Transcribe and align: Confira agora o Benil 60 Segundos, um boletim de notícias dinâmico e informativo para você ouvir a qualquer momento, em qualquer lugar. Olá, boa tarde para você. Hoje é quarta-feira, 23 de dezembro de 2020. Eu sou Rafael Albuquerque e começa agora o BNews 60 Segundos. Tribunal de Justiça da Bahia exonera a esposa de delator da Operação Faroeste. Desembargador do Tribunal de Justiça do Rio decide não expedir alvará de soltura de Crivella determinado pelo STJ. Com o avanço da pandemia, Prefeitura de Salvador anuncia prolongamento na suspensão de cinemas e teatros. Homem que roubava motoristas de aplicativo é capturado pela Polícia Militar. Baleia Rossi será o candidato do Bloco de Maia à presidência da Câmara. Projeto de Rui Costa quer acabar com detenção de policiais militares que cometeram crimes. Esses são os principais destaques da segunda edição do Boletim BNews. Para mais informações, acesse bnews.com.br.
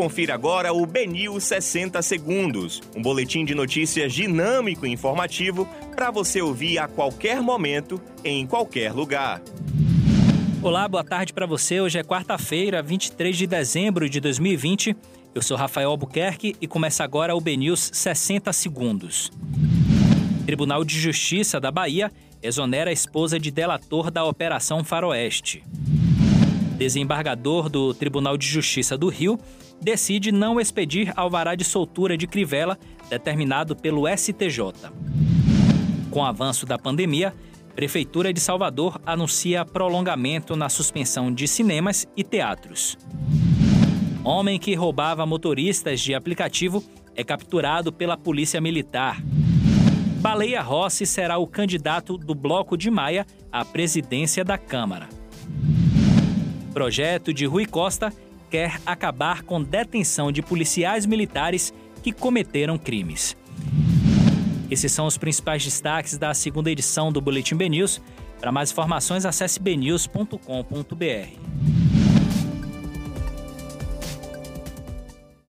Confira 0.00 0.32
agora 0.32 0.72
o 0.72 0.86
Benil 0.86 1.38
60 1.38 2.00
Segundos, 2.00 2.80
um 2.96 3.02
boletim 3.02 3.44
de 3.44 3.54
notícias 3.54 4.14
dinâmico 4.14 4.86
e 4.86 4.90
informativo 4.90 5.68
para 5.94 6.10
você 6.10 6.40
ouvir 6.40 6.78
a 6.78 6.88
qualquer 6.88 7.42
momento, 7.42 8.00
em 8.24 8.46
qualquer 8.46 8.94
lugar. 8.94 9.42
Olá, 10.62 10.88
boa 10.88 11.04
tarde 11.04 11.34
para 11.34 11.44
você. 11.44 11.82
Hoje 11.82 11.98
é 11.98 12.02
quarta-feira, 12.02 12.82
23 12.82 13.36
de 13.36 13.46
dezembro 13.46 14.08
de 14.08 14.20
2020. 14.20 14.96
Eu 15.34 15.42
sou 15.42 15.54
Rafael 15.54 15.90
Albuquerque 15.90 16.56
e 16.62 16.66
começa 16.66 17.04
agora 17.04 17.36
o 17.36 17.40
BNews 17.40 17.90
60 17.92 18.54
Segundos. 18.54 19.30
Tribunal 20.46 20.82
de 20.82 20.98
Justiça 20.98 21.60
da 21.60 21.70
Bahia 21.70 22.10
exonera 22.42 22.88
a 22.88 22.94
esposa 22.94 23.38
de 23.38 23.50
delator 23.50 24.10
da 24.10 24.24
Operação 24.24 24.82
Faroeste. 24.82 25.62
Desembargador 26.80 27.68
do 27.68 27.92
Tribunal 27.92 28.38
de 28.38 28.46
Justiça 28.46 28.96
do 28.96 29.10
Rio 29.10 29.38
decide 29.82 30.32
não 30.32 30.58
expedir 30.58 31.12
alvará 31.14 31.54
de 31.54 31.62
soltura 31.62 32.16
de 32.16 32.26
Crivella 32.26 32.78
determinado 33.10 33.76
pelo 33.76 34.08
STJ. 34.08 34.88
Com 36.10 36.20
o 36.20 36.24
avanço 36.24 36.64
da 36.64 36.78
pandemia, 36.78 37.34
Prefeitura 37.76 38.32
de 38.32 38.40
Salvador 38.40 38.98
anuncia 39.04 39.62
prolongamento 39.62 40.56
na 40.56 40.70
suspensão 40.70 41.30
de 41.30 41.46
cinemas 41.46 42.08
e 42.16 42.24
teatros. 42.24 42.96
Homem 44.24 44.58
que 44.58 44.74
roubava 44.74 45.26
motoristas 45.26 46.00
de 46.00 46.14
aplicativo 46.14 46.82
é 47.14 47.22
capturado 47.22 47.92
pela 47.92 48.16
Polícia 48.16 48.58
Militar. 48.58 49.22
Baleia 50.22 50.62
Rossi 50.62 51.04
será 51.04 51.36
o 51.36 51.46
candidato 51.46 52.16
do 52.16 52.34
Bloco 52.34 52.74
de 52.74 52.90
Maia 52.90 53.26
à 53.52 53.66
presidência 53.66 54.42
da 54.42 54.56
Câmara. 54.56 55.19
Projeto 56.72 57.34
de 57.34 57.46
Rui 57.46 57.66
Costa 57.66 58.12
quer 58.48 58.80
acabar 58.86 59.42
com 59.42 59.62
detenção 59.62 60.32
de 60.32 60.42
policiais 60.42 61.06
militares 61.06 61.72
que 62.02 62.12
cometeram 62.12 62.78
crimes. 62.78 63.36
Esses 64.70 64.92
são 64.92 65.06
os 65.06 65.18
principais 65.18 65.64
destaques 65.64 66.16
da 66.16 66.32
segunda 66.32 66.70
edição 66.70 67.12
do 67.12 67.20
Boletim 67.20 67.56
BNews. 67.56 68.00
Para 68.40 68.52
mais 68.52 68.70
informações, 68.70 69.26
acesse 69.26 69.60
bnews.com.br. 69.60 71.79